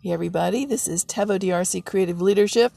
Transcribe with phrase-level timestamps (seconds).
[0.00, 2.72] Hey, everybody, this is Tevo DRC Creative Leadership,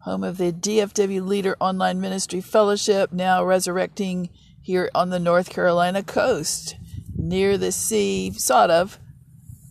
[0.00, 4.28] home of the DFW Leader Online Ministry Fellowship, now resurrecting
[4.60, 6.76] here on the North Carolina coast,
[7.16, 8.98] near the sea, sort of,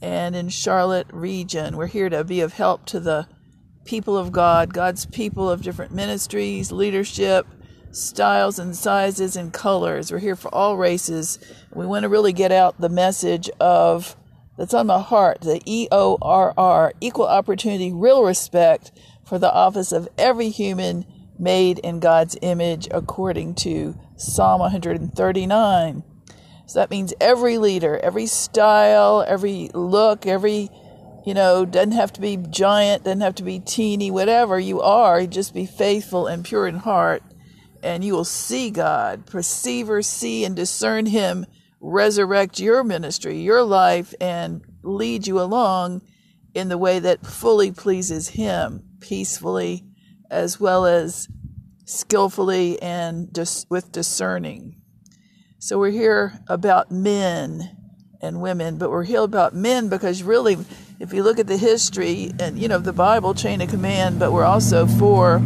[0.02, 1.78] and in Charlotte region.
[1.78, 3.28] We're here to be of help to the
[3.86, 7.46] people of God, God's people of different ministries, leadership,
[7.92, 10.12] styles and sizes and colors.
[10.12, 11.38] We're here for all races.
[11.72, 14.16] We want to really get out the message of
[14.62, 18.92] that's on my heart the EORR, equal opportunity, real respect
[19.26, 21.04] for the office of every human
[21.40, 26.04] made in God's image, according to Psalm 139.
[26.68, 30.70] So that means every leader, every style, every look, every,
[31.26, 35.26] you know, doesn't have to be giant, doesn't have to be teeny, whatever you are,
[35.26, 37.24] just be faithful and pure in heart,
[37.82, 41.48] and you will see God, perceive or see and discern Him
[41.82, 46.02] resurrect your ministry, your life, and lead you along
[46.54, 49.84] in the way that fully pleases Him, peacefully
[50.30, 51.28] as well as
[51.86, 54.78] skillfully and dis- with discerning.
[55.60, 57.78] So we're here about men
[58.22, 60.58] and women, but we're here about men because really,
[61.00, 64.32] if you look at the history and you know the Bible chain of command, but
[64.32, 65.40] we're also for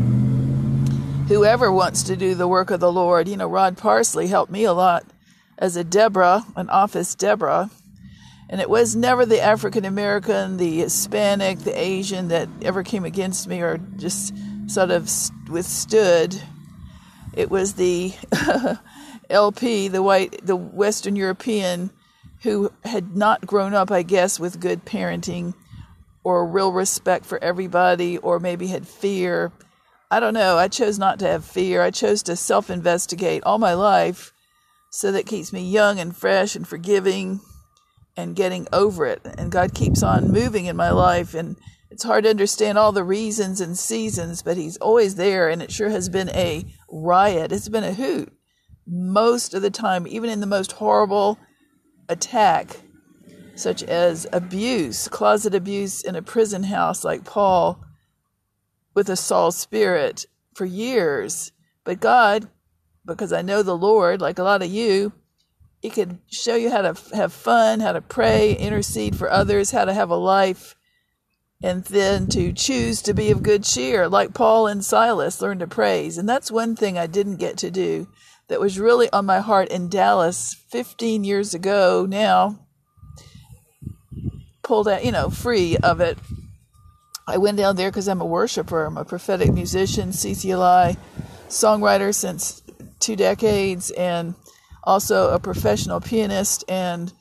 [1.28, 3.28] whoever wants to do the work of the Lord.
[3.28, 5.06] You know, Rod Parsley helped me a lot
[5.58, 7.70] as a Deborah, an office Deborah.
[8.50, 13.48] And it was never the African American, the Hispanic, the Asian that ever came against
[13.48, 14.34] me or just
[14.68, 15.10] sort of
[15.50, 16.40] withstood.
[17.34, 18.14] It was the
[19.30, 21.90] LP, the white, the Western European,
[22.42, 25.56] who had not grown up, I guess, with good parenting
[26.24, 29.52] or real respect for everybody, or maybe had fear.
[30.10, 30.58] I don't know.
[30.58, 31.82] I chose not to have fear.
[31.82, 34.34] I chose to self investigate all my life
[34.96, 37.42] so that keeps me young and fresh and forgiving
[38.16, 39.20] and getting over it.
[39.38, 41.34] And God keeps on moving in my life.
[41.34, 41.58] And
[41.92, 45.50] it's hard to understand all the reasons and seasons, but He's always there.
[45.50, 47.52] And it sure has been a riot.
[47.52, 48.32] It's been a hoot
[48.88, 51.40] most of the time, even in the most horrible
[52.08, 52.78] attack,
[53.56, 57.84] such as abuse, closet abuse in a prison house like Paul
[58.94, 61.52] with a Saul spirit for years.
[61.84, 62.48] But God
[63.06, 65.14] because I know the Lord, like a lot of you,
[65.82, 69.86] He can show you how to have fun, how to pray, intercede for others, how
[69.86, 70.76] to have a life,
[71.62, 75.68] and then to choose to be of good cheer, like Paul and Silas learned to
[75.68, 76.18] praise.
[76.18, 78.08] And that's one thing I didn't get to do
[78.48, 82.60] that was really on my heart in Dallas 15 years ago now.
[84.64, 86.18] Pulled out, you know, free of it.
[87.28, 88.86] I went down there because I'm a worshiper.
[88.86, 90.98] I'm a prophetic musician, CCLI
[91.48, 92.62] songwriter since
[93.00, 94.36] two decades and
[94.84, 97.12] also a professional pianist and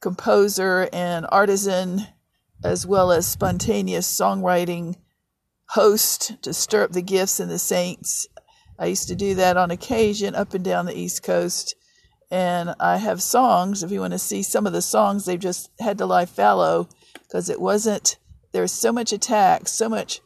[0.00, 2.06] composer and artisan,
[2.64, 4.96] as well as spontaneous songwriting
[5.70, 8.26] host to stir up the gifts in the saints.
[8.78, 11.76] I used to do that on occasion up and down the East Coast.
[12.30, 13.82] And I have songs.
[13.82, 16.88] If you want to see some of the songs, they've just had to lie fallow
[17.14, 18.18] because it wasn't,
[18.52, 20.20] there's so much attack, so much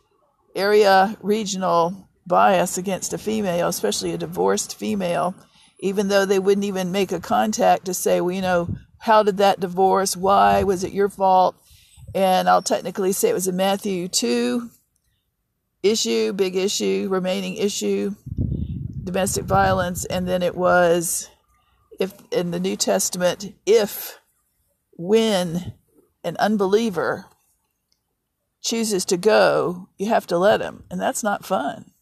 [0.54, 5.34] area, regional bias against a female, especially a divorced female,
[5.78, 9.36] even though they wouldn't even make a contact to say, well, you know, how did
[9.36, 10.16] that divorce?
[10.16, 10.64] Why?
[10.64, 11.56] Was it your fault?
[12.14, 14.70] And I'll technically say it was a Matthew 2
[15.82, 18.14] issue, big issue, remaining issue,
[19.04, 20.04] domestic violence.
[20.06, 21.28] And then it was,
[22.00, 24.18] if in the New Testament, if,
[24.92, 25.74] when
[26.24, 27.26] an unbeliever
[28.62, 30.84] chooses to go, you have to let him.
[30.90, 31.92] And that's not fun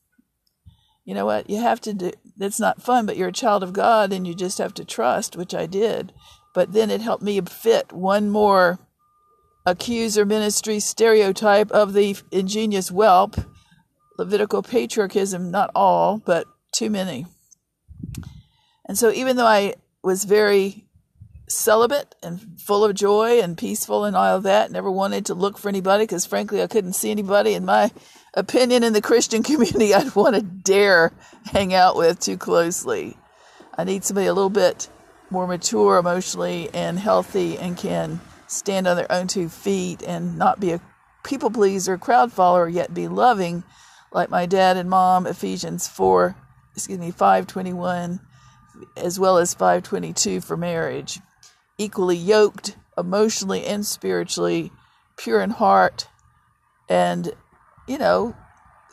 [1.04, 1.48] you know what?
[1.50, 4.34] You have to do it's not fun, but you're a child of God and you
[4.34, 6.12] just have to trust, which I did.
[6.53, 8.78] But then it helped me fit one more
[9.66, 13.37] accuser ministry stereotype of the ingenious WELP,
[14.19, 17.26] Levitical patriarchism, not all, but too many.
[18.86, 20.84] And so even though I was very
[21.54, 25.69] celibate and full of joy and peaceful and all that, never wanted to look for
[25.69, 27.91] anybody because frankly I couldn't see anybody in my
[28.34, 31.12] opinion in the Christian community I'd want to dare
[31.47, 33.16] hang out with too closely.
[33.77, 34.89] I need somebody a little bit
[35.30, 40.60] more mature emotionally and healthy and can stand on their own two feet and not
[40.60, 40.80] be a
[41.24, 43.65] people pleaser, crowd follower, yet be loving
[44.12, 46.36] like my dad and mom, Ephesians 4,
[46.74, 48.21] excuse me, 521,
[48.97, 51.18] as well as 522 for marriage.
[51.78, 54.71] Equally yoked emotionally and spiritually,
[55.16, 56.09] pure in heart,
[56.88, 57.32] and
[57.86, 58.34] you know,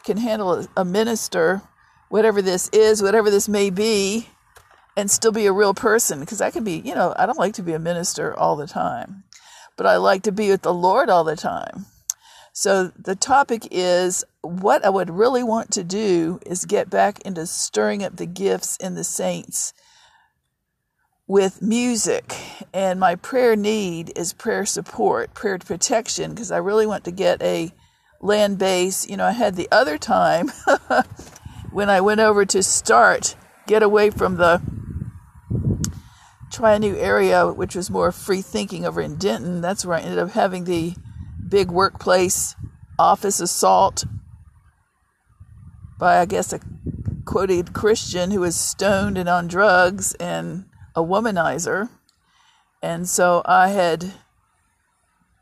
[0.03, 1.61] can handle a minister,
[2.09, 4.29] whatever this is, whatever this may be,
[4.97, 6.19] and still be a real person.
[6.19, 8.67] Because I can be, you know, I don't like to be a minister all the
[8.67, 9.23] time,
[9.77, 11.85] but I like to be with the Lord all the time.
[12.53, 17.45] So the topic is what I would really want to do is get back into
[17.45, 19.73] stirring up the gifts in the saints
[21.31, 22.35] with music.
[22.73, 27.41] And my prayer need is prayer support, prayer protection, because I really want to get
[27.41, 27.71] a
[28.19, 29.07] land base.
[29.07, 30.49] You know, I had the other time
[31.71, 34.61] when I went over to start, get away from the
[36.51, 39.61] try a new area, which was more free thinking over in Denton.
[39.61, 40.95] That's where I ended up having the
[41.47, 42.57] big workplace
[42.99, 44.03] office assault
[45.97, 46.59] by, I guess, a
[47.23, 50.65] quoted Christian who was stoned and on drugs and
[50.95, 51.89] a womanizer.
[52.81, 54.13] And so I had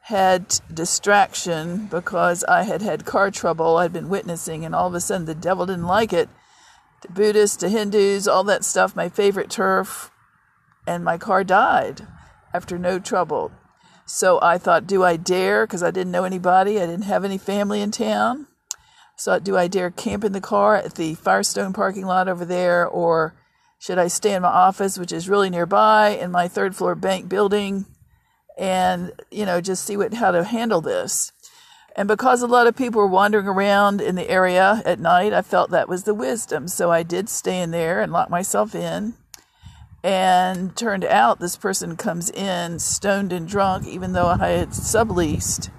[0.03, 4.99] had distraction because I had had car trouble I'd been witnessing, and all of a
[4.99, 6.29] sudden the devil didn't like it.
[7.01, 10.11] To Buddhists, to Hindus, all that stuff, my favorite turf,
[10.87, 12.07] and my car died
[12.53, 13.51] after no trouble.
[14.05, 15.67] So I thought, do I dare?
[15.67, 18.47] Because I didn't know anybody, I didn't have any family in town.
[19.15, 22.87] So do I dare camp in the car at the Firestone parking lot over there,
[22.87, 23.35] or
[23.79, 27.29] should I stay in my office, which is really nearby, in my third floor bank
[27.29, 27.85] building,
[28.57, 31.31] and you know just see what how to handle this?
[31.95, 35.41] And because a lot of people were wandering around in the area at night, I
[35.41, 36.67] felt that was the wisdom.
[36.67, 39.15] So I did stay in there and lock myself in.
[40.01, 45.69] And turned out this person comes in stoned and drunk, even though I had subleased.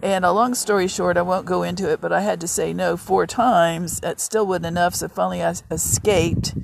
[0.00, 2.72] And a long story short, I won't go into it, but I had to say
[2.72, 3.98] no four times.
[3.98, 6.54] That still wasn't enough, so finally I escaped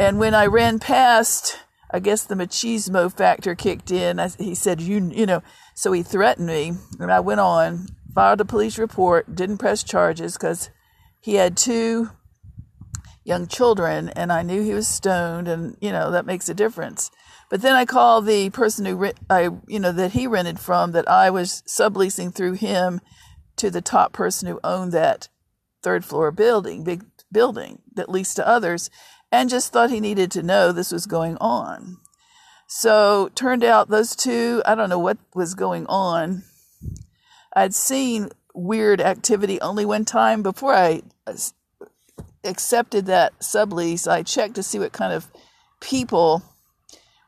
[0.00, 1.58] and when I ran past,
[1.90, 4.18] I guess the machismo factor kicked in.
[4.18, 5.42] I, he said, "You, you know,"
[5.74, 10.38] so he threatened me, and I went on, filed a police report, didn't press charges
[10.38, 10.70] because
[11.20, 12.08] he had two
[13.24, 17.10] young children, and I knew he was stoned, and you know that makes a difference.
[17.50, 21.10] But then I called the person who I, you know, that he rented from, that
[21.10, 23.02] I was subleasing through him
[23.56, 25.28] to the top person who owned that
[25.82, 28.88] third floor building, big building that leased to oths
[29.32, 31.98] and just thought he needed to know this was going on.
[32.66, 36.44] So turned out those two, I don't know what was going on.
[37.54, 41.34] I'd seen weird activity only one time before I uh,
[42.44, 44.10] accepted that sublease.
[44.10, 45.26] I checked to see what kind of
[45.80, 46.42] people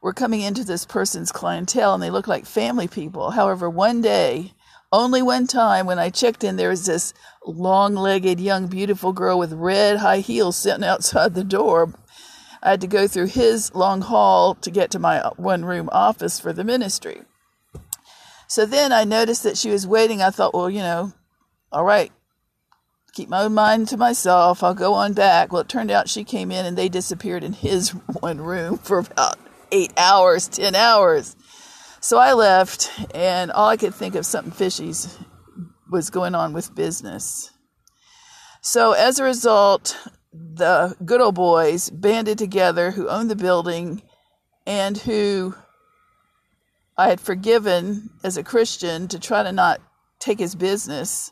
[0.00, 3.30] were coming into this person's clientele, and they looked like family people.
[3.30, 4.52] However, one day,
[4.92, 7.14] only one time when I checked in, there was this
[7.46, 11.94] long legged, young, beautiful girl with red high heels sitting outside the door.
[12.62, 15.88] I had to go through his long hall to get to my uh, one room
[15.90, 17.22] office for the ministry.
[18.46, 20.22] So then I noticed that she was waiting.
[20.22, 21.12] I thought, well, you know,
[21.72, 22.12] all right,
[23.14, 24.62] keep my own mind to myself.
[24.62, 25.52] I'll go on back.
[25.52, 27.90] Well, it turned out she came in and they disappeared in his
[28.20, 29.38] one room for about
[29.72, 31.34] eight hours, 10 hours.
[32.02, 34.92] So I left, and all I could think of something fishy
[35.88, 37.52] was going on with business.
[38.60, 39.96] So as a result,
[40.32, 44.02] the good old boys banded together who owned the building
[44.66, 45.54] and who
[46.98, 49.80] I had forgiven as a Christian to try to not
[50.18, 51.30] take his business.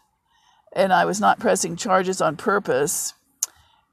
[0.72, 3.14] And I was not pressing charges on purpose.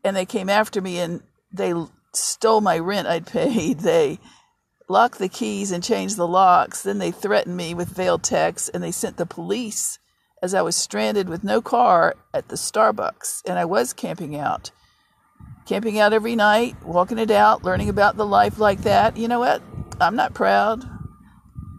[0.04, 1.74] And they came after me and they
[2.14, 3.80] stole my rent I'd paid.
[3.80, 4.20] They
[4.90, 6.84] locked the keys and changed the locks.
[6.84, 10.00] Then they threatened me with veiled texts and they sent the police
[10.42, 14.72] as I was stranded with no car at the Starbucks and I was camping out.
[15.66, 19.18] Camping out every night, walking it out, learning about the life like that.
[19.18, 19.62] You know what?
[20.00, 20.88] I'm not proud.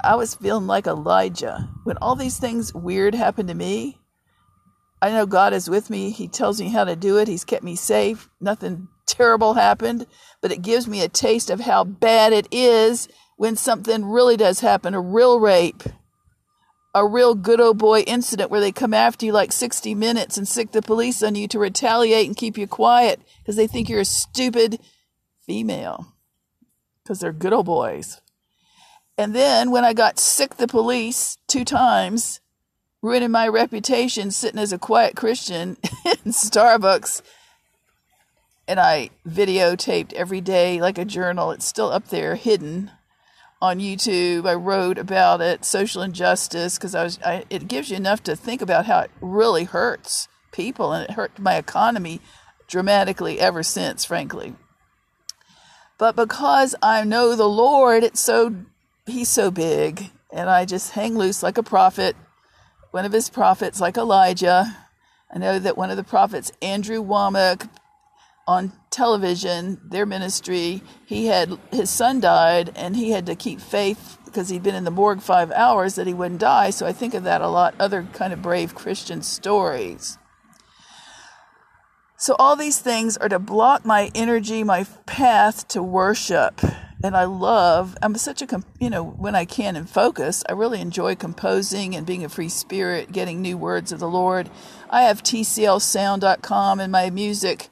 [0.03, 1.69] I was feeling like Elijah.
[1.85, 3.99] When all these things weird happened to me,
[5.01, 6.11] I know God is with me.
[6.11, 7.29] He tells me how to do it.
[7.29, 8.29] He's kept me safe.
[8.41, 10.07] Nothing terrible happened,
[10.41, 14.61] but it gives me a taste of how bad it is when something really does
[14.61, 15.83] happen a real rape,
[16.95, 20.47] a real good old boy incident where they come after you like 60 minutes and
[20.47, 24.01] sick the police on you to retaliate and keep you quiet because they think you're
[24.01, 24.79] a stupid
[25.47, 26.15] female
[27.03, 28.21] because they're good old boys.
[29.17, 32.41] And then when I got sick the police two times,
[33.03, 37.23] ruining my reputation sitting as a quiet Christian in Starbucks
[38.69, 41.51] and I videotaped every day like a journal.
[41.51, 42.91] It's still up there, hidden
[43.63, 44.47] on YouTube.
[44.47, 47.19] I wrote about it, social injustice, because I was.
[47.25, 51.13] I, it gives you enough to think about how it really hurts people, and it
[51.13, 52.21] hurt my economy
[52.69, 54.55] dramatically ever since, frankly.
[55.97, 58.55] But because I know the Lord, it's so
[59.07, 62.15] He's so big, and I just hang loose like a prophet.
[62.91, 64.77] One of His prophets, like Elijah.
[65.35, 67.69] I know that one of the prophets, Andrew Wommack,
[68.49, 74.19] on television their ministry he had his son died and he had to keep faith
[74.29, 76.71] because he'd been in the morgue five hours that he wouldn't die.
[76.71, 77.75] So I think of that a lot.
[77.81, 80.19] Other kind of brave Christian stories.
[82.17, 86.61] So all these things are to block my energy, my path to worship.
[87.03, 90.81] And I love, I'm such a, you know, when I can and focus, I really
[90.81, 94.51] enjoy composing and being a free spirit, getting new words of the Lord.
[94.91, 97.69] I have tclsound.com and my music,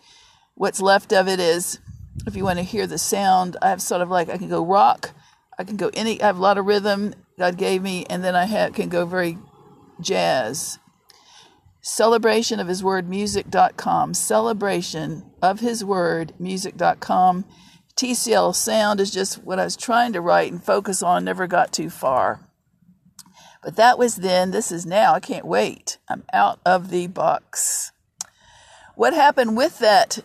[0.57, 1.79] what's left of it is,
[2.27, 4.65] if you want to hear the sound, I have sort of like, I can go
[4.65, 5.13] rock,
[5.59, 8.35] I can go any, I have a lot of rhythm God gave me, and then
[8.35, 9.39] I have, can go very
[10.01, 10.79] jazz.
[11.83, 17.45] Celebration of his word music.com celebration of his word music.com
[17.95, 21.73] tcl sound is just what i was trying to write and focus on never got
[21.73, 22.41] too far.
[23.63, 25.99] But that was then this is now i can't wait.
[26.09, 27.93] I'm out of the box.
[28.97, 30.19] What happened with that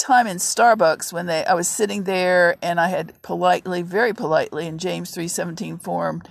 [0.00, 4.66] time in starbucks when they i was sitting there and i had politely very politely
[4.66, 6.22] in james 317 form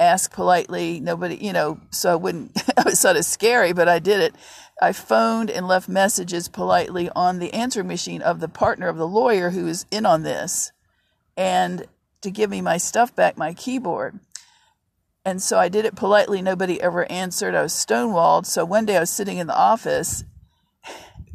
[0.00, 0.98] asked politely.
[0.98, 4.34] Nobody, you know, so I wouldn't, it was sort of scary, but I did it.
[4.82, 9.06] I phoned and left messages politely on the answering machine of the partner of the
[9.06, 10.72] lawyer who was in on this
[11.36, 11.86] and
[12.22, 14.18] to give me my stuff back, my keyboard.
[15.22, 16.40] And so I did it politely.
[16.40, 17.54] Nobody ever answered.
[17.54, 18.46] I was stonewalled.
[18.46, 20.24] So one day I was sitting in the office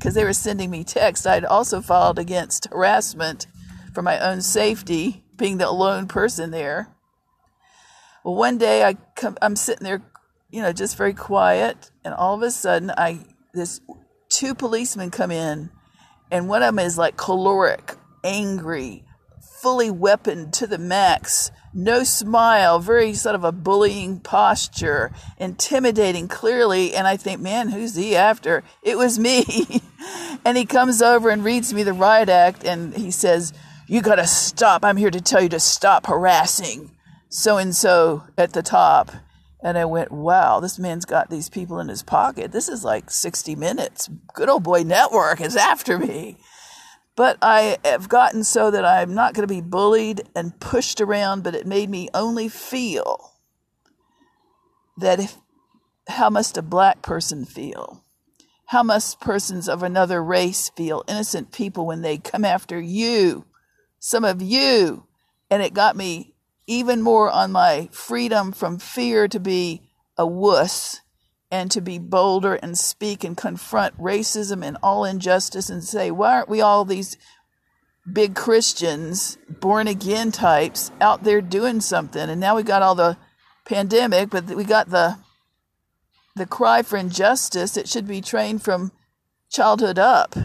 [0.05, 1.25] because they were sending me texts.
[1.25, 3.47] I'd also filed against harassment
[3.91, 6.95] for my own safety, being the lone person there.
[8.23, 10.03] Well, one day I come, I'm sitting there,
[10.51, 13.81] you know, just very quiet, and all of a sudden, I this
[14.29, 15.71] two policemen come in,
[16.29, 19.05] and one of them is like caloric, angry,
[19.63, 26.95] fully weaponed to the max, no smile, very sort of a bullying posture, intimidating clearly.
[26.95, 28.63] And I think, man, who's he after?
[28.81, 29.43] It was me.
[30.45, 33.53] and he comes over and reads me the riot act, and he says,
[33.87, 34.83] "You got to stop.
[34.83, 36.95] I'm here to tell you to stop harassing."
[37.35, 39.11] so and so at the top.
[39.61, 42.51] And I went, wow, this man's got these people in his pocket.
[42.51, 44.09] This is like 60 minutes.
[44.33, 46.37] Good old boy network is after me.
[47.15, 51.43] But I have gotten so that I'm not going to be bullied and pushed around,
[51.43, 53.31] but it made me only feel
[54.97, 55.37] that if,
[56.07, 58.03] how must a black person feel?
[58.67, 63.45] How must persons of another race feel, innocent people, when they come after you,
[63.99, 65.05] some of you?
[65.49, 66.33] And it got me
[66.67, 69.83] even more on my freedom from fear to be
[70.17, 71.01] a wuss
[71.51, 76.33] and to be bolder and speak and confront racism and all injustice and say, why
[76.33, 77.17] aren't we all these
[78.11, 82.29] big Christians, born again types out there doing something?
[82.29, 83.17] And now we got all the
[83.65, 85.17] pandemic, but we got the
[86.35, 87.77] the cry for injustice.
[87.77, 88.91] It should be trained from
[89.49, 90.35] childhood up.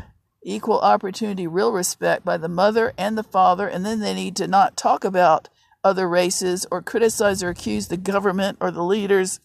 [0.43, 4.47] Equal opportunity, real respect by the mother and the father, and then they need to
[4.47, 5.49] not talk about
[5.83, 9.41] other races or criticize or accuse the government or the leaders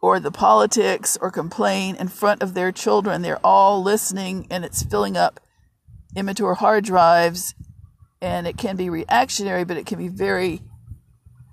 [0.00, 3.22] or the politics or complain in front of their children.
[3.22, 5.40] They're all listening and it's filling up
[6.16, 7.54] immature hard drives
[8.20, 10.60] and it can be reactionary, but it can be very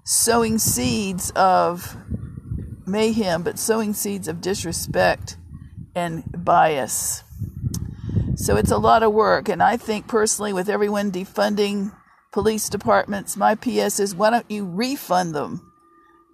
[0.04, 1.98] sowing seeds of
[2.86, 5.38] mayhem, but sowing seeds of disrespect
[5.96, 7.24] and bias.
[8.36, 9.50] So it's a lot of work.
[9.50, 11.96] And I think personally, with everyone defunding
[12.32, 15.72] police departments, my PS is why don't you refund them?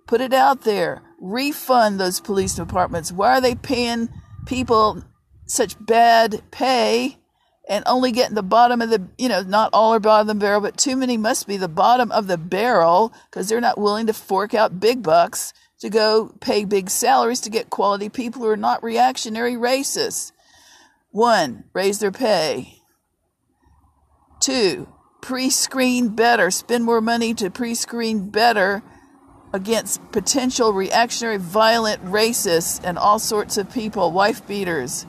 [0.08, 1.02] Put it out there.
[1.22, 3.12] Refund those police departments.
[3.12, 4.10] Why are they paying
[4.46, 5.04] people
[5.46, 7.18] such bad pay
[7.70, 10.40] and only getting the bottom of the, you know, not all are bottom of the
[10.40, 14.08] barrel, but too many must be the bottom of the barrel because they're not willing
[14.08, 18.48] to fork out big bucks to go pay big salaries to get quality people who
[18.48, 20.32] are not reactionary racists.
[21.12, 22.82] One, raise their pay.
[24.40, 28.82] Two, pre-screen better, spend more money to pre-screen better
[29.54, 35.06] against potential reactionary, violent racists and all sorts of people, wife beaters,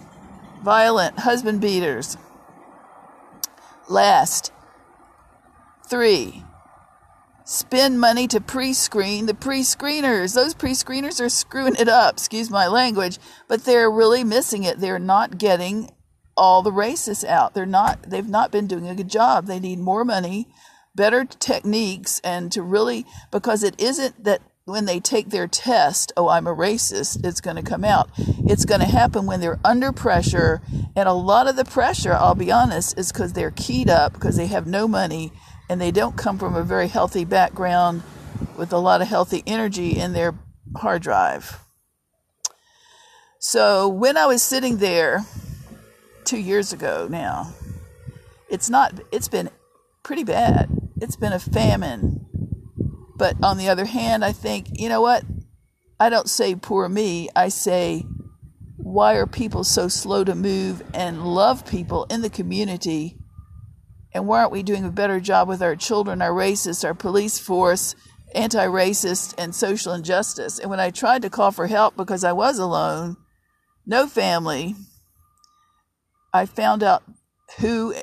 [0.63, 2.17] violent husband beaters.
[3.89, 4.53] Last,
[5.89, 6.43] three,
[7.45, 10.35] spend money to pre screen the pre screeners.
[10.35, 13.19] Those pre screeners are screwing it up, excuse my language,
[13.49, 14.81] but they're really missing it.
[14.81, 15.91] They're not getting
[16.37, 17.55] all the racists out.
[17.55, 19.47] They're not they've not been doing a good job.
[19.47, 20.49] They need more money,
[20.95, 26.29] better techniques and to really because it isn't that when they take their test, oh,
[26.29, 28.09] I'm a racist, it's going to come out.
[28.17, 30.63] It's going to happen when they're under pressure.
[30.95, 34.37] And a lot of the pressure, I'll be honest, is because they're keyed up, because
[34.37, 35.33] they have no money,
[35.69, 38.05] and they don't come from a very healthy background
[38.57, 40.35] with a lot of healthy energy in their
[40.77, 41.59] hard drive.
[43.41, 45.25] So when I was sitting there,
[46.25, 47.53] two years ago now.
[48.49, 49.51] It's not, it's been
[50.03, 50.71] pretty bad.
[51.03, 52.25] It's been a famine.
[53.17, 55.25] But on the other hand, I think, you know what?
[55.99, 57.29] I don't say poor me.
[57.35, 58.07] I say,
[58.77, 63.19] why are people so slow to move and love people in the community?
[64.15, 67.39] And why aren't we doing a better job with our children, our racists, our police
[67.39, 67.95] force,
[68.35, 70.59] anti racist, and social injustice?
[70.59, 73.17] And when I tried to call for help because I was alone,
[73.87, 74.77] no family,
[76.33, 77.03] I found out
[77.59, 77.95] who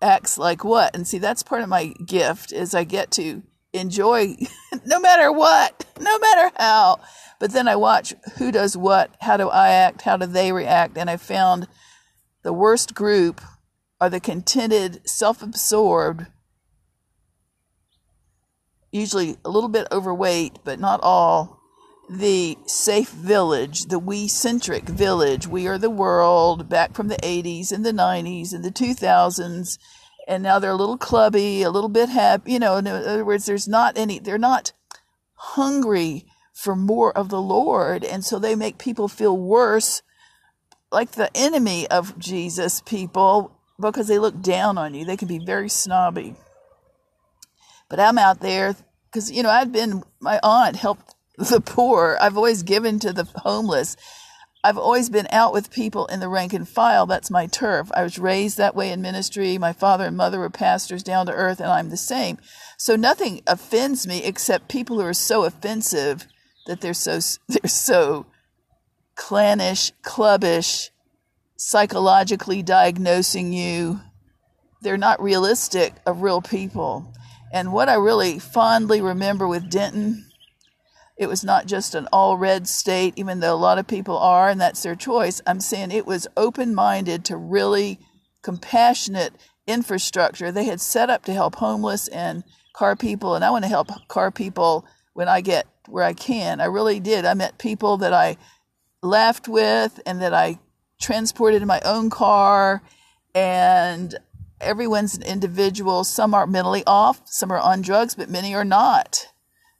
[0.00, 0.94] acts like what.
[0.94, 4.36] And see, that's part of my gift is I get to enjoy
[4.86, 7.00] no matter what, no matter how.
[7.38, 10.96] But then I watch who does what, how do I act, how do they react,
[10.98, 11.68] and I found
[12.42, 13.40] the worst group
[14.00, 16.26] are the contented, self-absorbed,
[18.90, 21.57] usually a little bit overweight, but not all,
[22.08, 25.46] the safe village, the we centric village.
[25.46, 29.78] We are the world back from the 80s and the 90s and the 2000s.
[30.26, 32.52] And now they're a little clubby, a little bit happy.
[32.52, 34.72] You know, in other words, there's not any, they're not
[35.34, 38.04] hungry for more of the Lord.
[38.04, 40.02] And so they make people feel worse,
[40.90, 45.04] like the enemy of Jesus people, because they look down on you.
[45.04, 46.34] They can be very snobby.
[47.88, 48.76] But I'm out there
[49.10, 52.18] because, you know, I've been, my aunt helped the poor.
[52.20, 53.96] I've always given to the homeless.
[54.64, 57.06] I've always been out with people in the rank and file.
[57.06, 57.90] That's my turf.
[57.94, 59.56] I was raised that way in ministry.
[59.56, 62.38] My father and mother were pastors down to earth, and I'm the same.
[62.76, 66.26] So nothing offends me except people who are so offensive
[66.66, 68.26] that they're so they're so
[69.14, 70.90] clannish, clubbish,
[71.56, 74.00] psychologically diagnosing you.
[74.80, 77.12] They're not realistic of real people.
[77.52, 80.27] And what I really fondly remember with Denton
[81.18, 84.48] it was not just an all red state, even though a lot of people are,
[84.48, 85.42] and that's their choice.
[85.46, 87.98] I'm saying it was open minded to really
[88.42, 89.34] compassionate
[89.66, 93.34] infrastructure they had set up to help homeless and car people.
[93.34, 96.60] And I want to help car people when I get where I can.
[96.60, 97.24] I really did.
[97.24, 98.36] I met people that I
[99.02, 100.60] laughed with and that I
[101.00, 102.80] transported in my own car.
[103.34, 104.16] And
[104.60, 106.04] everyone's an individual.
[106.04, 109.26] Some are mentally off, some are on drugs, but many are not.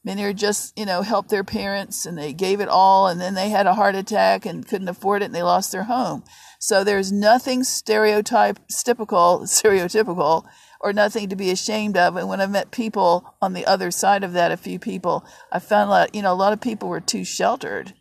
[0.09, 3.35] Many are just, you know, helped their parents and they gave it all and then
[3.35, 6.25] they had a heart attack and couldn't afford it and they lost their home.
[6.59, 10.47] So there's nothing stereotype, typical, stereotypical
[10.81, 12.17] or nothing to be ashamed of.
[12.17, 15.59] And when I met people on the other side of that, a few people, I
[15.59, 17.93] found a lot, you know, a lot of people were too sheltered.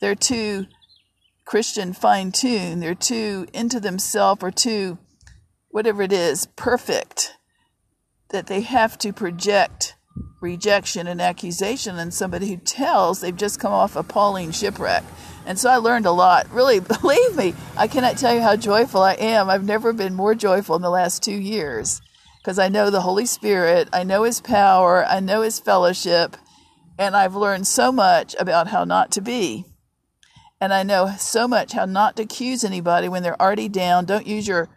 [0.00, 0.66] They're too
[1.44, 2.84] Christian fine tuned.
[2.84, 4.98] They're too into themselves or too,
[5.70, 7.34] whatever it is, perfect
[8.28, 9.96] that they have to project
[10.40, 15.04] rejection and accusation on somebody who tells they've just come off a Pauline shipwreck.
[15.46, 16.50] And so I learned a lot.
[16.52, 19.50] Really, believe me, I cannot tell you how joyful I am.
[19.50, 22.00] I've never been more joyful in the last two years
[22.42, 26.36] because I know the Holy Spirit, I know His power, I know His fellowship,
[26.98, 29.64] and I've learned so much about how not to be.
[30.60, 34.06] And I know so much how not to accuse anybody when they're already down.
[34.06, 34.68] Don't use your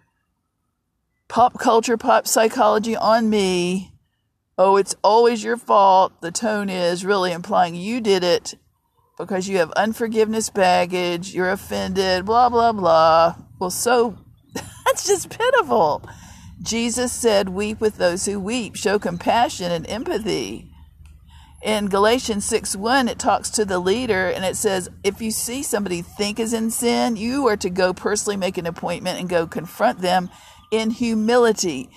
[1.28, 3.91] pop culture, pop psychology on me
[4.64, 6.14] oh, it's always your fault.
[6.22, 8.54] The tone is really implying you did it
[9.18, 13.36] because you have unforgiveness baggage, you're offended, blah, blah, blah.
[13.60, 14.20] Well, so
[14.54, 16.04] that's just pitiful.
[16.62, 20.68] Jesus said, Weep with those who weep, show compassion and empathy.
[21.64, 25.64] In Galatians 6 1, it talks to the leader and it says, If you see
[25.64, 29.48] somebody think is in sin, you are to go personally make an appointment and go
[29.48, 30.30] confront them
[30.72, 31.90] in humility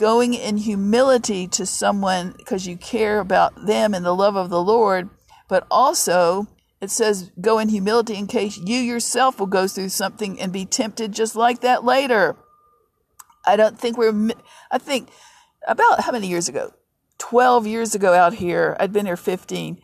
[0.00, 4.62] going in humility to someone because you care about them and the love of the
[4.62, 5.10] Lord,
[5.46, 6.48] but also
[6.80, 10.64] it says go in humility in case you yourself will go through something and be
[10.64, 12.34] tempted just like that later.
[13.44, 14.30] I don't think we're,
[14.70, 15.10] I think
[15.68, 16.72] about how many years ago?
[17.18, 19.82] 12 years ago out here, I'd been here 15.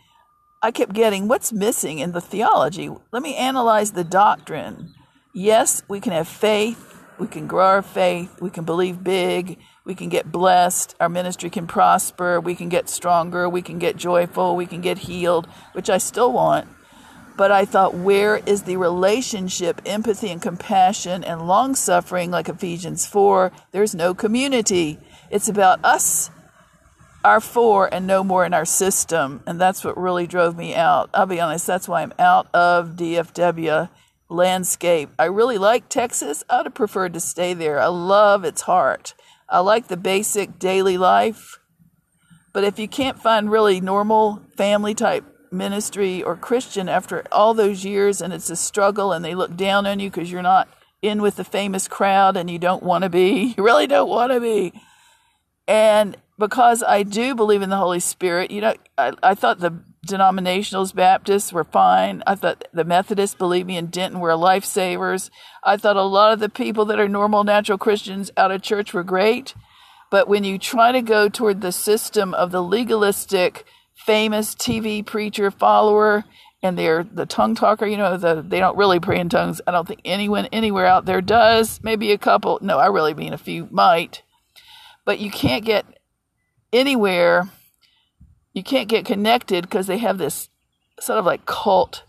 [0.63, 2.89] I kept getting what's missing in the theology.
[3.13, 4.95] Let me analyze the doctrine.
[5.35, 9.95] Yes, we can have faith, we can grow our faith, we can believe big, we
[9.95, 14.57] can get blessed, our ministry can prosper, we can get stronger, we can get joyful,
[14.57, 16.69] we can get healed, which I still want.
[17.37, 23.07] But I thought, where is the relationship, empathy, and compassion and long suffering, like Ephesians
[23.07, 23.53] 4?
[23.71, 24.99] There's no community.
[25.31, 26.31] It's about us,
[27.23, 29.43] our four, and no more in our system.
[29.47, 31.11] And that's what really drove me out.
[31.15, 33.89] I'll be honest, that's why I'm out of DFW
[34.29, 35.11] landscape.
[35.17, 36.43] I really like Texas.
[36.51, 37.79] I would have preferred to stay there.
[37.79, 39.15] I love its heart.
[39.49, 41.59] I like the basic daily life.
[42.53, 47.85] But if you can't find really normal family type ministry or Christian after all those
[47.85, 50.69] years and it's a struggle and they look down on you because you're not
[51.03, 54.33] in with the famous crowd and you don't want to be, you really don't want
[54.33, 54.73] to be.
[55.69, 59.83] And because I do believe in the Holy Spirit, you know, I, I thought the
[60.07, 62.23] denominationals, Baptists were fine.
[62.27, 65.31] I thought the Methodists, believe me, in Denton were lifesavers.
[65.63, 68.95] I thought a lot of the people that are normal, natural Christians out of church
[68.95, 69.55] were great.
[70.11, 73.65] But when you try to go toward the system of the legalistic,
[73.95, 76.25] famous TV preacher follower,
[76.63, 79.61] and they're the tongue talker, you know, the, they don't really pray in tongues.
[79.67, 81.81] I don't think anyone anywhere out there does.
[81.83, 82.59] Maybe a couple.
[82.63, 84.23] No, I really mean a few might.
[85.05, 85.87] But you can't get
[86.73, 87.49] anywhere
[88.57, 90.49] you can't get connected because they have this
[90.99, 92.05] sort of like cult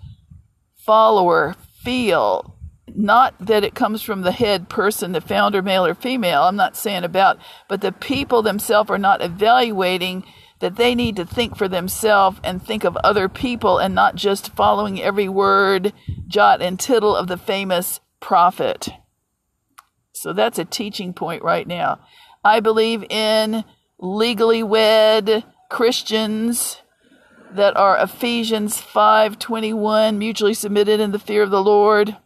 [0.77, 2.55] follower feel.
[2.88, 6.43] Not that it comes from the head person, the founder, male or female.
[6.43, 10.23] I'm not saying about, but the people themselves are not evaluating
[10.60, 14.55] that they need to think for themselves and think of other people and not just
[14.55, 15.91] following every word,
[16.27, 18.88] jot, and tittle of the famous prophet.
[20.13, 21.99] So that's a teaching point right now.
[22.41, 23.65] I believe in
[23.99, 26.82] legally wed Christians
[27.51, 32.17] that are Ephesians 5:21 mutually submitted in the fear of the Lord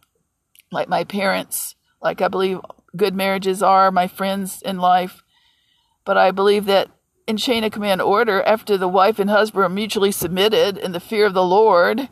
[0.70, 2.60] like my parents like I believe
[2.96, 5.22] good marriages are my friends in life.
[6.04, 6.90] But I believe that
[7.26, 11.00] in chain of command order after the wife and husband are mutually submitted in the
[11.00, 12.08] fear of the Lord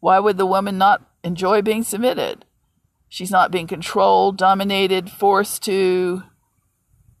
[0.00, 2.44] why would the woman not enjoy being submitted?
[3.08, 6.22] She's not being controlled dominated forced to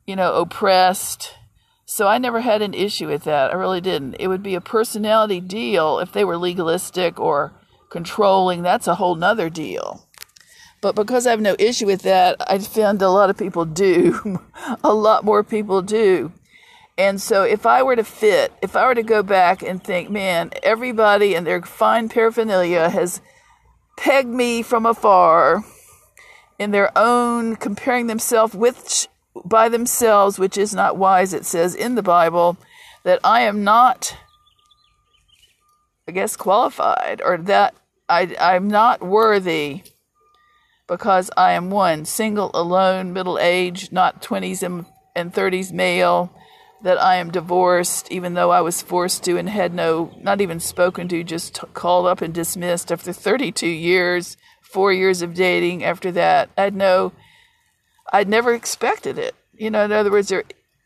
[0.06, 1.34] you know oppressed
[1.86, 3.52] so I never had an issue with that.
[3.52, 4.16] I really didn't.
[4.18, 7.52] It would be a personality deal if they were legalistic or
[7.90, 8.62] controlling.
[8.62, 10.04] That's a whole nother deal.
[10.80, 14.40] But because I have no issue with that, I find a lot of people do.
[14.82, 16.32] a lot more people do.
[16.98, 20.10] And so if I were to fit, if I were to go back and think,
[20.10, 23.20] man, everybody and their fine paraphernalia has
[23.96, 25.62] pegged me from afar
[26.58, 29.06] in their own comparing themselves with
[29.44, 32.56] by themselves, which is not wise, it says in the Bible,
[33.04, 34.16] that I am not,
[36.08, 37.74] I guess, qualified, or that
[38.08, 39.82] I, I'm not worthy
[40.86, 46.32] because I am one, single, alone, middle aged, not 20s and, and 30s male,
[46.82, 50.60] that I am divorced, even though I was forced to and had no, not even
[50.60, 55.82] spoken to, just t- called up and dismissed after 32 years, four years of dating.
[55.82, 57.12] After that, I had no
[58.12, 59.34] I'd never expected it.
[59.56, 60.32] You know, in other words,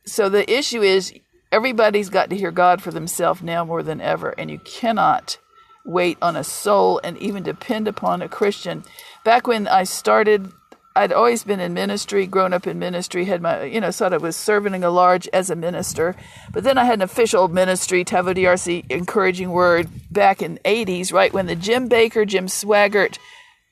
[0.06, 1.12] so the issue is
[1.52, 5.38] everybody's got to hear God for themselves now more than ever, and you cannot
[5.84, 8.84] wait on a soul and even depend upon a Christian.
[9.24, 10.52] Back when I started,
[10.94, 14.22] I'd always been in ministry, grown up in ministry, had my, you know, sort of
[14.22, 16.16] was serving a large as a minister.
[16.52, 21.32] But then I had an official ministry, Tavo DRC, encouraging word, back in 80s, right
[21.32, 23.18] when the Jim Bakker, Jim Swaggart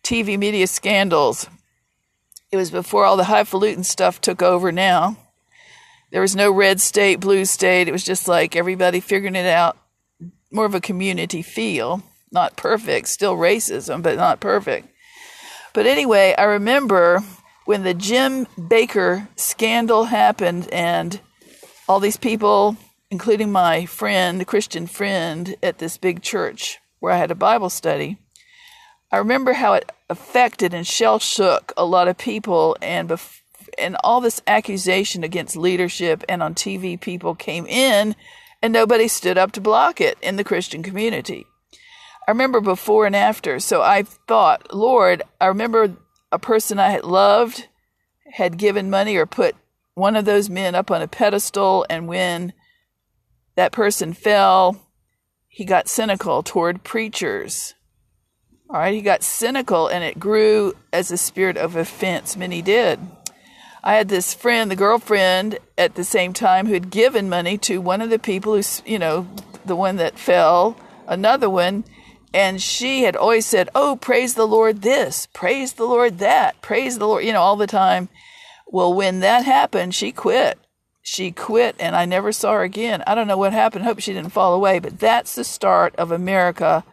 [0.03, 1.49] TV media scandals
[2.51, 5.17] it was before all the highfalutin stuff took over now.
[6.11, 7.89] There was no red state, blue state.
[7.89, 9.77] It was just like everybody figuring it out.
[10.51, 12.03] More of a community feel.
[12.31, 14.89] Not perfect, still racism, but not perfect.
[15.75, 17.23] But anyway, I remember
[17.67, 21.21] when the Jim Bakker scandal happened and
[21.87, 22.77] all these people,
[23.11, 28.17] including my friend, Christian friend at this big church where I had a Bible study,
[29.13, 33.41] I remember how it affected and shell shook a lot of people, and bef-
[33.79, 38.17] and all this accusation against leadership and on TV, people came in,
[38.63, 41.47] and nobody stood up to block it in the Christian community.
[42.27, 43.59] I remember before and after.
[43.59, 45.97] So I thought, Lord, I remember
[46.31, 47.69] a person I had loved
[48.33, 49.57] had given money or put
[49.95, 52.53] one of those men up on a pedestal, and when
[53.57, 54.81] that person fell,
[55.49, 57.75] he got cynical toward preachers
[58.71, 62.37] all right, he got cynical and it grew as a spirit of offense.
[62.37, 63.01] Many did.
[63.83, 67.81] I had this friend, the girlfriend, at the same time who had given money to
[67.81, 69.27] one of the people who's, you know,
[69.65, 70.77] the one that fell,
[71.07, 71.85] another one,
[72.35, 76.99] and she had always said, Oh, praise the Lord this, praise the Lord that, praise
[76.99, 78.11] the Lord, you know, all the time.
[78.67, 80.59] Well, when that happened, she quit.
[81.01, 83.03] She quit and I never saw her again.
[83.07, 83.87] I don't know what happened.
[83.87, 86.85] Hope she didn't fall away, but that's the start of America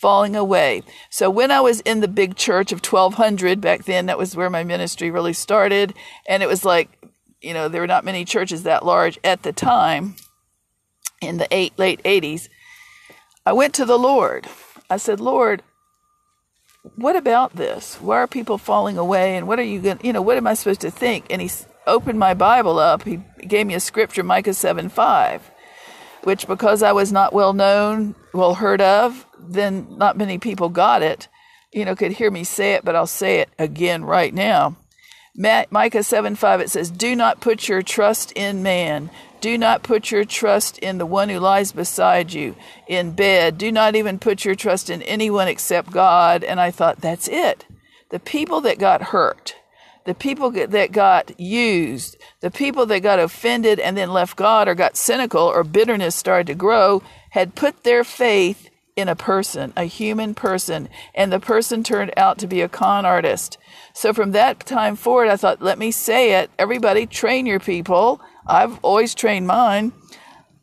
[0.00, 0.82] falling away.
[1.10, 4.48] So when I was in the big church of 1200 back then, that was where
[4.48, 5.94] my ministry really started.
[6.26, 6.88] And it was like,
[7.42, 10.16] you know, there were not many churches that large at the time
[11.20, 12.48] in the eight, late 80s.
[13.44, 14.46] I went to the Lord.
[14.88, 15.62] I said, Lord,
[16.96, 17.96] what about this?
[17.96, 19.36] Why are people falling away?
[19.36, 21.26] And what are you going to, you know, what am I supposed to think?
[21.28, 21.50] And he
[21.86, 23.02] opened my Bible up.
[23.02, 25.50] He gave me a scripture, Micah 7 5
[26.22, 31.02] which because I was not well known, well heard of, then not many people got
[31.02, 31.28] it,
[31.72, 34.76] you know, could hear me say it, but I'll say it again right now.
[35.36, 39.10] Micah 7 5, it says, Do not put your trust in man.
[39.40, 43.56] Do not put your trust in the one who lies beside you in bed.
[43.56, 46.44] Do not even put your trust in anyone except God.
[46.44, 47.64] And I thought, that's it.
[48.10, 49.54] The people that got hurt,
[50.04, 54.74] the people that got used, the people that got offended and then left God or
[54.74, 59.84] got cynical or bitterness started to grow had put their faith in a person, a
[59.84, 63.56] human person, and the person turned out to be a con artist.
[63.92, 66.50] So from that time forward, I thought, let me say it.
[66.58, 68.20] Everybody train your people.
[68.46, 69.92] I've always trained mine.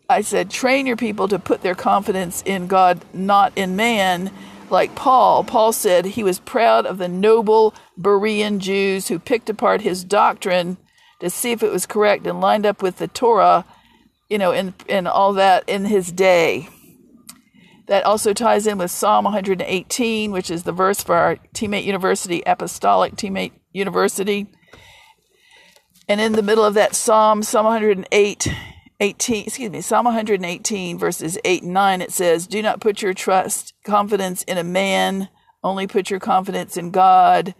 [0.09, 4.31] I said, train your people to put their confidence in God, not in man.
[4.69, 9.81] Like Paul, Paul said he was proud of the noble Berean Jews who picked apart
[9.81, 10.77] his doctrine
[11.19, 13.65] to see if it was correct and lined up with the Torah,
[14.29, 16.69] you know, and, and all that in his day.
[17.87, 22.43] That also ties in with Psalm 118, which is the verse for our Teammate University,
[22.45, 24.47] Apostolic Teammate University.
[26.09, 28.47] And in the middle of that Psalm, Psalm 108,
[28.99, 33.13] 18, excuse me, Psalm 118, verses 8 and 9, it says, Do not put your
[33.13, 35.29] trust, confidence in a man,
[35.63, 37.53] only put your confidence in God.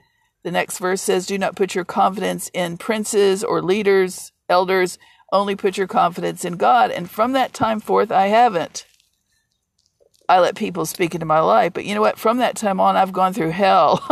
[0.43, 4.97] The next verse says, Do not put your confidence in princes or leaders, elders,
[5.31, 6.91] only put your confidence in God.
[6.91, 8.85] And from that time forth, I haven't.
[10.29, 11.73] I let people speak into my life.
[11.73, 12.19] But you know what?
[12.19, 14.05] From that time on, I've gone through hell.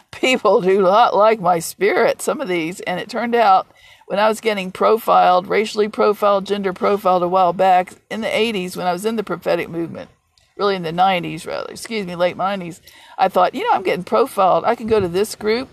[0.10, 2.80] people do not like my spirit, some of these.
[2.80, 3.66] And it turned out
[4.06, 8.76] when I was getting profiled, racially profiled, gender profiled a while back in the 80s
[8.76, 10.10] when I was in the prophetic movement,
[10.56, 12.80] really in the 90s, rather, excuse me, late 90s,
[13.16, 14.64] I thought, you know, I'm getting profiled.
[14.64, 15.70] I can go to this group,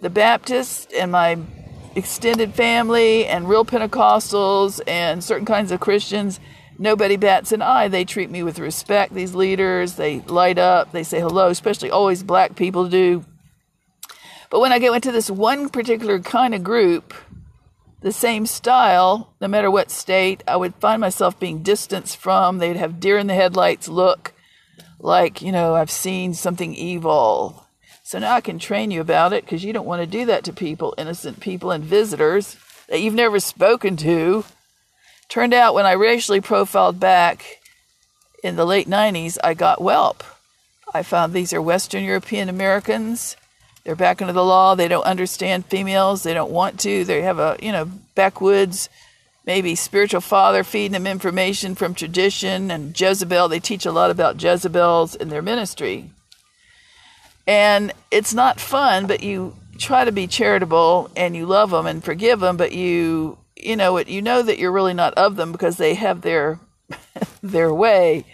[0.00, 1.38] the Baptists, and my
[1.94, 6.40] extended family, and real Pentecostals, and certain kinds of Christians
[6.78, 7.88] nobody bats an eye.
[7.88, 9.94] They treat me with respect, these leaders.
[9.94, 13.24] They light up, they say hello, especially always black people do.
[14.50, 17.14] But when I go into this one particular kind of group,
[18.00, 22.58] the same style, no matter what state, I would find myself being distanced from.
[22.58, 24.34] They'd have deer in the headlights look
[24.98, 27.61] like, you know, I've seen something evil.
[28.12, 30.44] So now I can train you about it because you don't want to do that
[30.44, 32.58] to people, innocent people and visitors
[32.90, 34.44] that you've never spoken to.
[35.30, 37.62] Turned out when I racially profiled back
[38.44, 40.22] in the late 90s, I got WELP.
[40.92, 43.34] I found these are Western European Americans.
[43.82, 44.74] They're back under the law.
[44.74, 46.22] They don't understand females.
[46.22, 47.06] They don't want to.
[47.06, 48.90] They have a, you know, backwoods,
[49.46, 53.48] maybe spiritual father feeding them information from tradition and Jezebel.
[53.48, 56.10] They teach a lot about Jezebels in their ministry.
[57.46, 62.04] And it's not fun, but you try to be charitable and you love them and
[62.04, 65.52] forgive them, but you you know it you know that you're really not of them
[65.52, 66.58] because they have their
[67.42, 68.24] their way.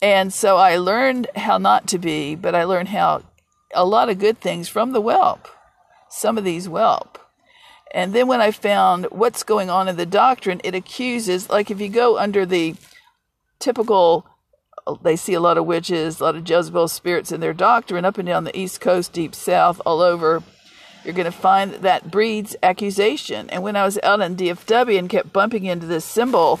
[0.00, 3.22] And so i learned how not to be but i learned how
[3.74, 5.48] a lot of good things from the WELP
[6.10, 7.18] some of these WELP.
[7.94, 11.80] And then when i found what's going on in the doctrine it accuses like if
[11.80, 12.74] you go under the
[13.60, 14.26] typical
[15.02, 18.18] they see a lot of witches a lot of jezebel spirits in their doctrine up
[18.18, 20.42] and down the east coast deep south all over
[21.04, 23.50] you're going to find that, breeds accusation.
[23.50, 26.60] And when I was out in DFW and kept bumping into this symbol,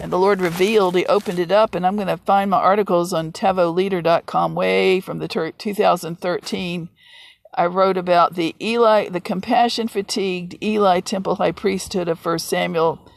[0.00, 3.12] and the Lord revealed, He opened it up, and I'm going to find my articles
[3.12, 6.88] on TavoLeader.com way from the 2013.
[7.54, 13.08] I wrote about the Eli, the compassion fatigued Eli temple high priesthood of First Samuel,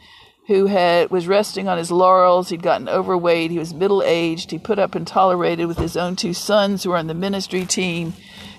[0.46, 2.48] who had was resting on his laurels.
[2.48, 3.50] He'd gotten overweight.
[3.50, 4.50] He was middle aged.
[4.50, 7.64] He put up and tolerated with his own two sons who were on the ministry
[7.64, 8.14] team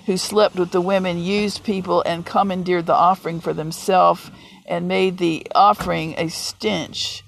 [0.06, 4.30] who slept with the women, used people, and commandeered the offering for themselves,
[4.66, 7.22] and made the offering a stench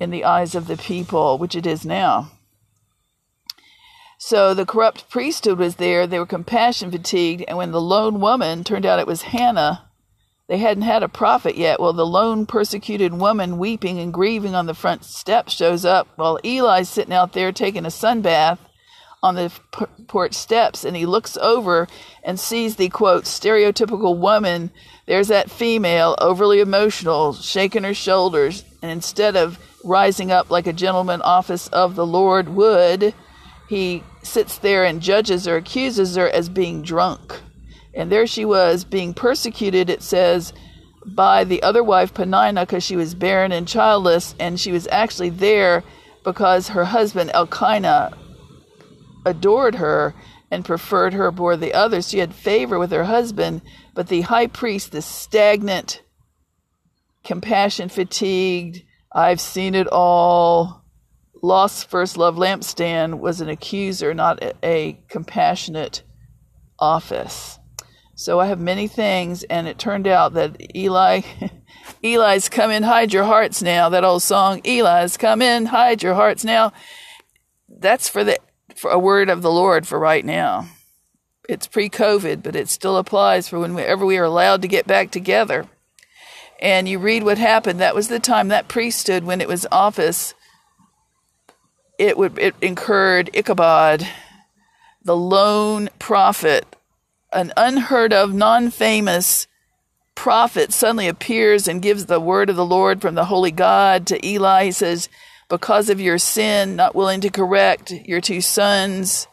[0.00, 2.30] in the eyes of the people, which it is now.
[4.18, 6.06] So the corrupt priesthood was there.
[6.06, 7.44] They were compassion fatigued.
[7.46, 9.87] And when the lone woman turned out it was Hannah,
[10.48, 11.78] they hadn't had a prophet yet.
[11.78, 16.38] Well, the lone persecuted woman weeping and grieving on the front step shows up while
[16.42, 18.58] Eli's sitting out there taking a sunbath
[19.22, 19.52] on the
[20.06, 21.88] porch steps and he looks over
[22.22, 24.70] and sees the quote stereotypical woman
[25.06, 30.72] there's that female overly emotional shaking her shoulders and instead of rising up like a
[30.72, 33.12] gentleman office of the lord would
[33.68, 37.40] he sits there and judges or accuses her as being drunk
[37.98, 40.54] and there she was being persecuted it says
[41.04, 45.30] by the other wife Peninnah because she was barren and childless and she was actually
[45.30, 45.84] there
[46.24, 48.16] because her husband Elkanah
[49.26, 50.14] adored her
[50.50, 52.08] and preferred her aboard the others.
[52.08, 53.62] She had favor with her husband,
[53.94, 56.02] but the high priest, the stagnant,
[57.24, 58.82] compassion fatigued,
[59.12, 60.84] I've seen it all,
[61.42, 66.02] lost first love lampstand, was an accuser, not a compassionate
[66.78, 67.57] office.
[68.18, 71.20] So I have many things, and it turned out that Eli
[72.02, 73.88] Eli's come in, hide your hearts now.
[73.90, 76.72] That old song, Eli's come in, hide your hearts now.
[77.68, 78.40] That's for the
[78.74, 80.66] for a word of the Lord for right now.
[81.48, 85.66] It's pre-COVID, but it still applies for whenever we are allowed to get back together.
[86.60, 87.78] And you read what happened.
[87.78, 90.34] That was the time that priesthood, when it was office,
[92.00, 94.08] it would it incurred Ichabod,
[95.04, 96.67] the lone prophet,
[97.32, 99.46] an unheard of, non-famous
[100.14, 104.26] prophet suddenly appears and gives the word of the Lord from the holy God to
[104.26, 104.64] Eli.
[104.64, 105.08] He says,
[105.48, 109.28] Because of your sin, not willing to correct your two sons,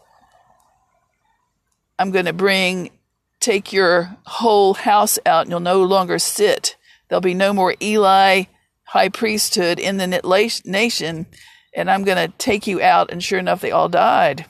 [1.97, 2.91] I'm going to bring,
[3.39, 6.75] take your whole house out, and you'll no longer sit.
[7.07, 8.43] There'll be no more Eli
[8.89, 11.25] high priesthood in the nation,
[11.73, 13.11] and I'm going to take you out.
[13.11, 14.45] And sure enough, they all died.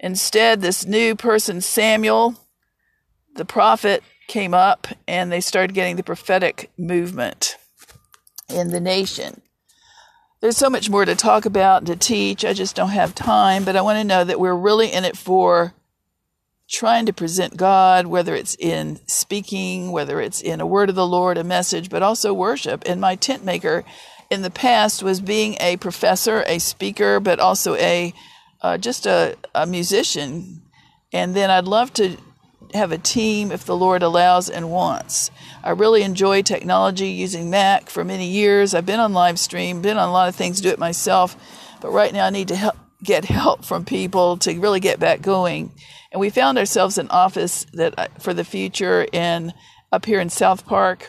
[0.00, 2.34] Instead, this new person, Samuel,
[3.34, 7.56] the prophet, came up and they started getting the prophetic movement
[8.48, 9.42] in the nation.
[10.40, 12.44] There's so much more to talk about and to teach.
[12.44, 15.16] I just don't have time, but I want to know that we're really in it
[15.16, 15.72] for
[16.68, 21.06] trying to present God, whether it's in speaking, whether it's in a word of the
[21.06, 22.82] Lord, a message, but also worship.
[22.86, 23.84] And my tent maker
[24.30, 28.12] in the past was being a professor, a speaker, but also a
[28.62, 30.62] uh, just a, a musician.
[31.12, 32.16] And then I'd love to
[32.72, 35.30] have a team if the Lord allows and wants.
[35.62, 38.74] I really enjoy technology using Mac for many years.
[38.74, 41.36] I've been on live stream, been on a lot of things, do it myself,
[41.80, 45.20] but right now I need to help, get help from people to really get back
[45.20, 45.72] going.
[46.10, 49.52] And we found ourselves an office that uh, for the future in
[49.92, 51.08] up here in South Park,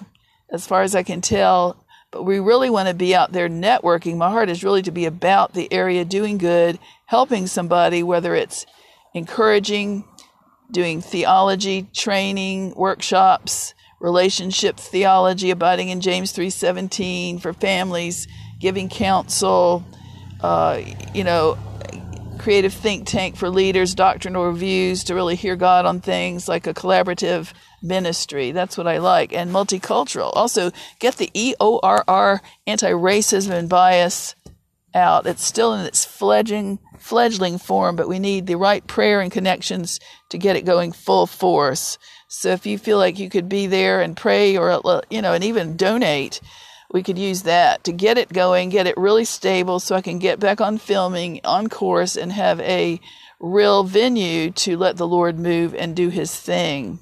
[0.52, 1.86] as far as I can tell.
[2.12, 4.18] But we really want to be out there networking.
[4.18, 8.66] My heart is really to be about the area, doing good, helping somebody, whether it's
[9.14, 10.06] encouraging
[10.72, 18.28] doing theology training workshops, relationship theology, abiding in James 3:17 for families,
[18.60, 19.84] giving counsel,
[20.42, 20.80] uh,
[21.14, 21.58] you know,
[22.38, 26.74] creative think tank for leaders, doctrinal reviews to really hear God on things like a
[26.74, 27.52] collaborative
[27.82, 28.52] ministry.
[28.52, 29.34] That's what I like.
[29.34, 30.32] And multicultural.
[30.36, 34.36] Also, get the EORR anti racism and bias
[34.96, 35.28] out.
[35.28, 40.00] It's still in its fledgling fledgling form, but we need the right prayer and connections
[40.30, 42.00] to get it going full force.
[42.28, 45.34] So if you feel like you could be there and pray or uh, you know
[45.34, 46.42] and even donate,
[46.92, 50.18] we could use that to get it going, get it really stable so I can
[50.18, 53.00] get back on filming on course and have a
[53.40, 57.00] real venue to let the Lord move and do his thing.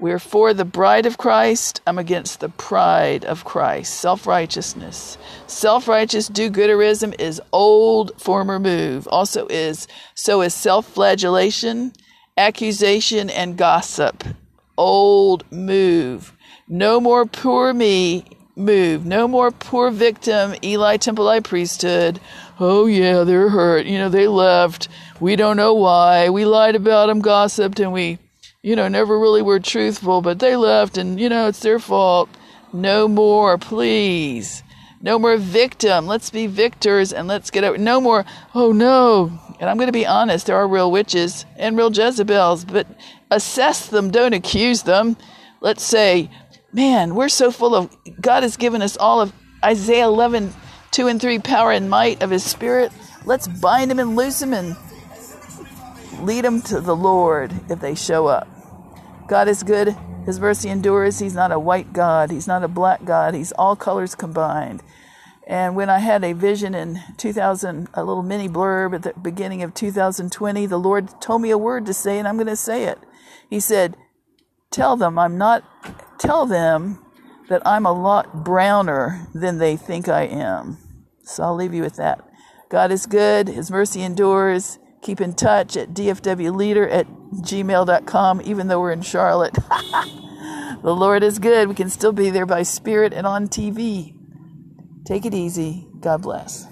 [0.00, 1.82] We're for the bride of Christ.
[1.86, 3.94] I'm against the pride of Christ.
[3.94, 5.18] Self righteousness.
[5.46, 9.06] Self righteous do gooderism is old former move.
[9.08, 11.92] Also is so is self flagellation,
[12.38, 14.24] accusation, and gossip.
[14.78, 16.32] Old move.
[16.66, 18.24] No more poor me
[18.56, 19.04] move.
[19.04, 22.20] No more poor victim, Eli Temple High priesthood.
[22.58, 23.84] Oh, yeah, they're hurt.
[23.84, 24.88] You know, they left.
[25.18, 26.30] We don't know why.
[26.30, 28.18] We lied about them, gossiped, and we
[28.62, 32.28] you know, never really were truthful, but they left and, you know, it's their fault.
[32.72, 34.62] No more, please.
[35.00, 36.06] No more victim.
[36.06, 37.78] Let's be victors and let's get over.
[37.78, 39.32] No more, oh no.
[39.58, 42.86] And I'm going to be honest, there are real witches and real Jezebels, but
[43.30, 45.16] assess them, don't accuse them.
[45.62, 46.30] Let's say,
[46.72, 49.32] man, we're so full of, God has given us all of
[49.64, 50.52] Isaiah 11,
[50.90, 52.92] 2 and 3 power and might of His Spirit.
[53.24, 54.76] Let's bind him and loose him and
[56.22, 58.48] lead them to the Lord if they show up.
[59.28, 59.96] God is good.
[60.26, 61.18] His mercy endures.
[61.18, 62.30] He's not a white God.
[62.30, 63.34] He's not a black God.
[63.34, 64.82] He's all colors combined.
[65.46, 69.62] And when I had a vision in 2000, a little mini blurb at the beginning
[69.62, 72.84] of 2020, the Lord told me a word to say, and I'm going to say
[72.84, 72.98] it.
[73.48, 73.96] He said,
[74.70, 75.64] Tell them I'm not,
[76.18, 77.04] tell them
[77.48, 80.78] that I'm a lot browner than they think I am.
[81.24, 82.24] So I'll leave you with that.
[82.68, 83.48] God is good.
[83.48, 84.78] His mercy endures.
[85.02, 89.54] Keep in touch at dfwleader at gmail.com, even though we're in Charlotte.
[90.82, 91.68] the Lord is good.
[91.68, 94.14] We can still be there by spirit and on TV.
[95.06, 95.88] Take it easy.
[96.00, 96.69] God bless.